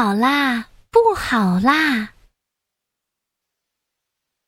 [0.00, 2.10] 好啦，不好啦！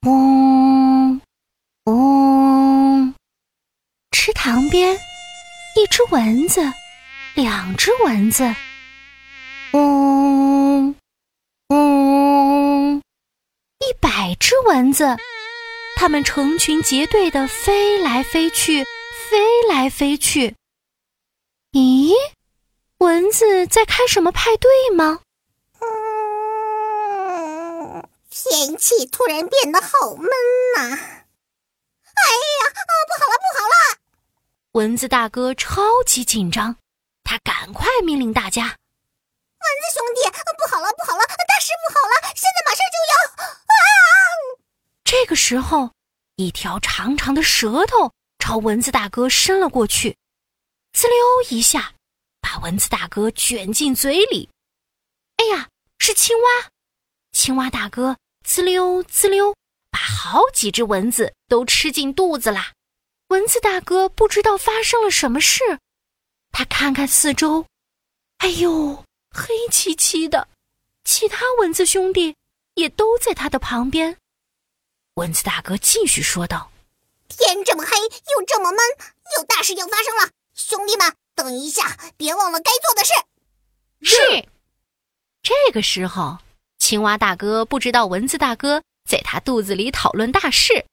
[0.02, 1.20] 嗡
[1.86, 3.14] 嗡，
[4.12, 6.60] 池塘边，一只蚊子，
[7.34, 8.44] 两只蚊子，
[9.72, 10.94] 嗡
[11.66, 12.98] 嗡，
[13.80, 15.16] 一百只蚊子，
[15.96, 20.54] 它们成群结队的飞来飞去，飞来飞去。
[21.72, 22.12] 咦，
[22.98, 25.18] 蚊子在开什么派对吗？
[25.82, 25.86] 嗯，
[28.30, 30.30] 天气突然变得好闷
[30.76, 30.80] 呐！
[30.80, 33.98] 哎呀，啊，不好了，不好了！
[34.72, 36.76] 蚊子大哥超级紧张，
[37.24, 42.32] 他赶快命令大家：“蚊子兄弟，不好了，不好了，大事不好了！
[42.36, 43.44] 现在马上就要……
[43.44, 43.58] 啊！”
[45.02, 45.90] 这个时候，
[46.36, 50.16] 一条长长的舌头朝蚊子大哥伸了过去。
[50.92, 51.16] 滋溜
[51.50, 51.94] 一下，
[52.40, 54.48] 把蚊子大哥卷进嘴里。
[55.38, 56.70] 哎呀，是青蛙！
[57.32, 59.54] 青蛙大哥滋溜滋溜，
[59.90, 62.72] 把好几只蚊子都吃进肚子啦。
[63.28, 65.78] 蚊子大哥不知道发生了什么事，
[66.50, 67.66] 他看看四周，
[68.38, 70.48] 哎呦，黑漆漆的。
[71.04, 72.36] 其他蚊子兄弟
[72.74, 74.18] 也都在他的旁边。
[75.14, 76.70] 蚊子大哥继续说道
[77.28, 78.78] ：“天这么黑，又这么闷，
[79.36, 83.12] 有大事要发生了。”兄弟们，等一下，别忘了该做的事。
[84.02, 84.48] 是。
[85.42, 86.38] 这个时候，
[86.90, 90.84] 青蛙大哥不知道蚊子大哥在他肚子里讨论大事。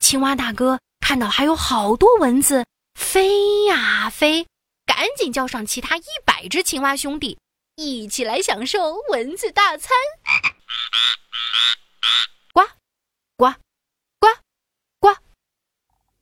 [0.00, 2.66] 青蛙大哥看到还有好多蚊子
[2.98, 4.48] 飞呀飞，
[4.84, 7.38] 赶紧叫上其他一百只青蛙兄弟，
[7.76, 9.96] 一起来享受蚊子大餐。
[12.52, 12.62] 呱，
[13.36, 13.52] 呱，
[14.18, 14.26] 呱，
[14.98, 15.14] 呱，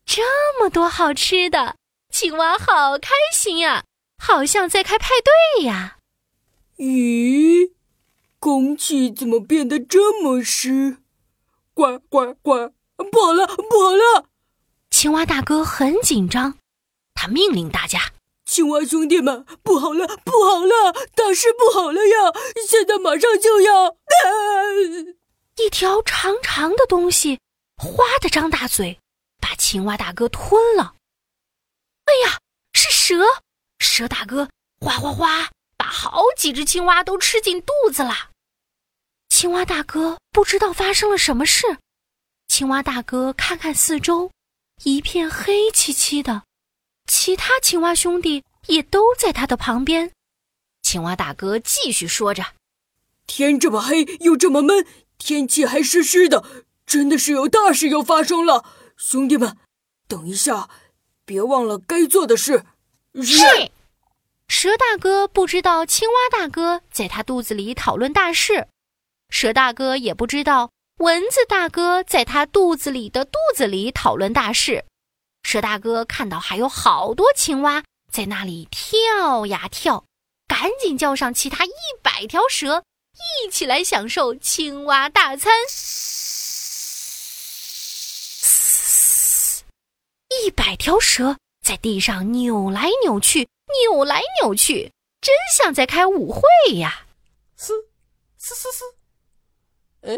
[0.05, 0.23] 这
[0.61, 1.77] 么多好吃的！
[2.13, 3.83] 青蛙好开心呀，
[4.23, 5.09] 好像在开派
[5.57, 5.97] 对呀！
[6.77, 7.26] 咦，
[8.47, 10.99] 空气怎么变得这么湿？
[11.75, 12.73] 呱呱呱！
[13.11, 14.29] 不好了，不好了！
[14.89, 16.57] 青蛙大哥很紧张，
[17.13, 18.13] 他命令大家
[18.47, 22.33] ：“青蛙兄弟们，不好了，不好了，大事不好了呀！
[22.69, 23.97] 现在马上就要……”
[25.59, 27.41] 一条长长的东西
[27.77, 29.01] 哗的张大嘴，
[29.41, 30.95] 把青蛙大哥吞了。
[32.05, 32.39] 哎呀，
[32.73, 33.25] 是蛇！
[33.81, 34.49] 蛇大哥
[34.81, 38.31] 哗哗哗，把好几只青蛙都吃进肚子了。
[39.39, 41.77] 青蛙大哥不知道发生了什么事。
[42.49, 44.31] 青蛙大哥看看四周，
[44.83, 46.45] 一片黑漆漆的。
[47.07, 50.11] 其他青蛙兄弟也都在他的旁边。
[50.81, 52.43] 青蛙大哥继续说着
[53.29, 54.87] ：“天这么黑，又这么闷，
[55.19, 56.43] 天气还湿湿的，
[56.87, 58.65] 真的是有大事要发生了。
[58.97, 59.59] 兄弟们，
[60.09, 60.71] 等一下。”
[61.27, 62.65] 别忘了该做的事。
[63.23, 63.71] 是。
[64.49, 68.69] 蛇大哥不知道青蛙大哥在他肚子里讨论大事，
[69.29, 74.85] 蛇大哥也不知道蚊子大哥在他肚子里的肚子里讨论大事。
[75.43, 80.05] 蛇大哥看到还有好多青蛙在那里跳呀跳，
[80.49, 81.71] 赶紧叫上其他一
[82.03, 82.83] 百条蛇，
[83.45, 85.53] 一起来享受青蛙大餐。
[90.43, 93.49] 一百条蛇在地上扭来扭去，
[93.85, 96.41] 扭来扭去，真像在开舞会
[96.79, 97.07] 呀！
[97.57, 97.73] 嘶，
[98.39, 98.85] 嘶嘶嘶！
[100.07, 100.17] 哎，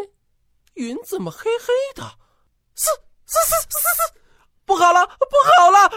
[0.75, 2.03] 云怎么黑黑的？
[2.75, 2.85] 嘶
[3.25, 3.77] 嘶嘶嘶
[4.13, 4.19] 嘶！
[4.63, 5.91] 不好了，不好了！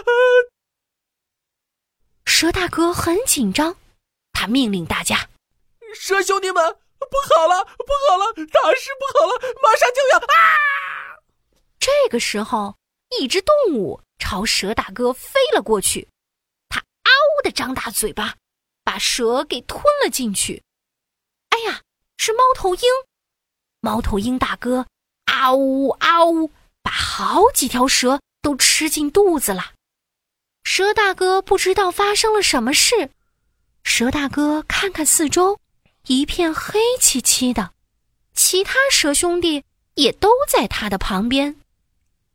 [2.25, 3.77] 蛇大哥很紧张，
[4.31, 5.29] 他命令大家
[5.93, 10.25] ：“蛇兄弟们，不好了，不好了，大事不好了，马上就要……”啊！
[11.79, 12.75] 这个时候，
[13.19, 14.01] 一只动物。
[14.19, 16.07] 朝蛇大哥飞了过去，
[16.69, 18.37] 它嗷的张大嘴巴，
[18.83, 20.63] 把蛇给吞了进去。
[21.49, 21.81] 哎呀，
[22.17, 22.81] 是猫头鹰！
[23.83, 24.87] 猫头鹰大哥
[25.25, 26.49] 嗷呜嗷呜，
[26.81, 29.73] 把好几条蛇都吃进肚子了。
[30.63, 33.09] 蛇大哥不知道发生了什么事，
[33.83, 35.59] 蛇大哥看看四周，
[36.07, 37.73] 一片黑漆漆的，
[38.33, 39.65] 其他蛇兄弟
[39.95, 41.53] 也都在他的旁边。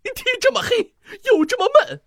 [0.02, 0.94] 天这么黑。
[1.24, 2.02] 又这么闷，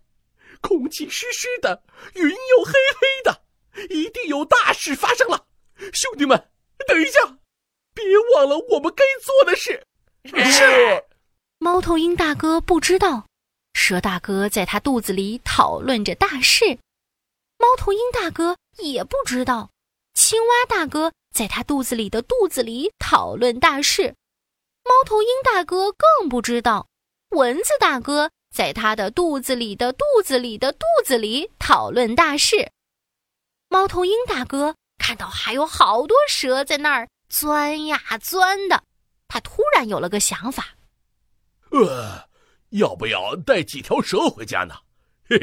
[0.61, 1.81] 空气湿湿的，
[2.13, 3.41] 云又黑黑的，
[3.89, 5.47] 一定有大事发生了。
[5.91, 6.51] 兄弟们，
[6.87, 7.39] 等一下，
[7.93, 8.03] 别
[8.35, 9.85] 忘了我们该做的事。
[10.51, 11.03] 是。
[11.59, 13.25] 猫头鹰大哥不知道，
[13.73, 16.79] 蛇大哥在他肚子里讨论着大事。
[17.57, 19.69] 猫头鹰大哥也不知道，
[20.13, 24.15] 青蛙大哥在他肚子里的肚子里讨论大事。
[24.83, 26.87] 猫头鹰大哥更不知道，
[27.29, 28.31] 蚊子大哥。
[28.53, 32.69] 在他的肚子里的肚子里的肚子里讨论大事。
[33.69, 38.83] 猫头鹰大哥看看到还有好多蛇在那儿钻呀钻的，
[39.29, 40.75] 他突然有了个想法：
[41.71, 42.27] 呃，
[42.71, 44.75] 要不要带几条蛇回家呢？
[45.29, 45.39] 嘿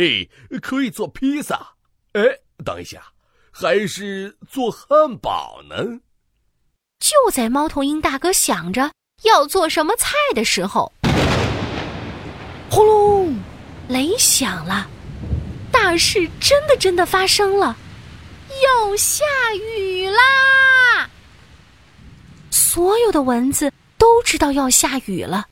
[0.50, 1.75] 嘿，可以做披萨。
[2.12, 2.20] 哎，
[2.62, 3.02] 等一下，
[3.50, 6.00] 还是做汉堡呢？
[7.00, 8.93] 就在猫头鹰大哥想着
[9.23, 10.93] 要做什么菜的时候，
[12.70, 13.34] 轰隆，
[13.88, 14.87] 雷响了，
[15.73, 17.75] 大事真的真的发生了，
[18.62, 19.25] 要下
[19.55, 20.20] 雨啦！
[22.78, 25.48] 所有的蚊子都知道要下雨了，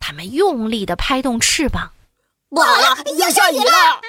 [0.00, 1.92] 它们用力的拍动翅膀。
[2.50, 4.00] 不好了，要下雨了！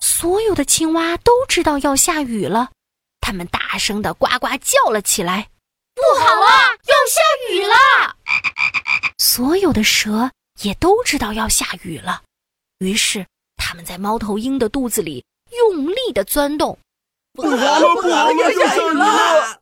[0.00, 2.72] 所有的青蛙都知道要下雨了，
[3.20, 5.48] 它们大声的呱呱叫了起来
[5.94, 7.20] ：“不好了，要下
[7.52, 8.16] 雨了！”
[9.18, 10.32] 所有的蛇
[10.62, 12.22] 也都知道要下雨了，
[12.78, 13.24] 于是
[13.56, 15.24] 它们在猫头鹰的肚子里
[15.56, 16.76] 用力的钻动。
[17.32, 19.60] 不好了，不好了，要下雨了！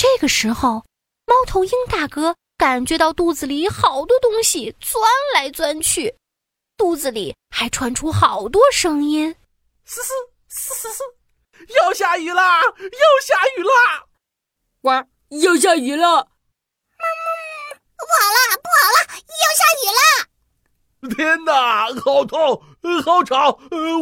[0.00, 0.84] 这个时候，
[1.26, 2.36] 猫头鹰大哥。
[2.56, 5.00] 感觉到肚子里好多东西钻
[5.32, 6.12] 来钻去，
[6.76, 9.32] 肚子里还传出好多声音，
[9.84, 10.12] 嘶嘶
[10.48, 11.04] 嘶嘶嘶，
[11.76, 12.60] 要下雨啦！
[12.64, 14.06] 要下雨啦！
[14.80, 15.06] 哇，
[15.40, 16.24] 要下雨了！
[17.96, 19.86] 不好了，不好了，要下雨
[21.06, 21.14] 了！
[21.14, 22.60] 天哪，好痛，
[23.04, 23.56] 好吵，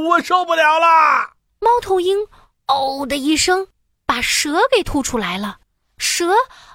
[0.09, 1.35] 我受不了啦！
[1.61, 2.27] 猫头鹰
[2.69, 3.69] 哦的一声
[4.07, 5.61] 把蛇给吐出来了，
[5.99, 6.33] 蛇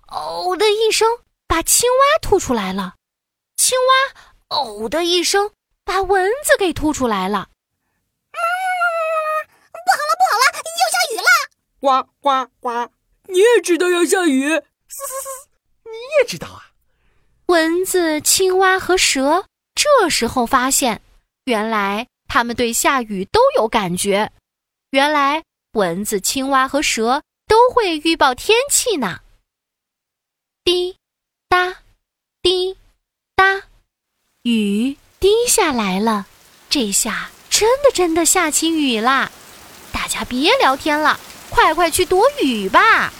[0.08, 1.08] 哦的一声。
[1.48, 2.96] 把青蛙吐出来了，
[3.58, 5.52] 青蛙哦的一声
[5.84, 7.50] 把蚊子给吐出来了。
[8.32, 10.44] 不好了，不好了，
[10.80, 11.30] 要下雨了！
[11.82, 12.90] 呱呱呱！
[13.28, 14.48] 你也知道要下雨？
[14.88, 15.50] 嘶嘶嘶！
[15.84, 15.92] 你
[16.22, 16.72] 也知道啊？
[17.48, 21.02] 蚊子、青蛙和蛇这时候发现，
[21.44, 24.32] 原来它们对下雨都有感觉。
[24.92, 29.19] 原来蚊子、青蛙和蛇都会预报天气呢。
[30.63, 30.95] 滴。
[31.50, 31.81] 答，
[32.42, 32.77] 滴，
[33.36, 33.63] 答，
[34.44, 36.27] 雨滴下来了，
[36.69, 39.30] 这下真的真的下起雨啦！
[39.92, 41.19] 大家别聊天了，
[41.50, 43.12] 快快去躲雨吧。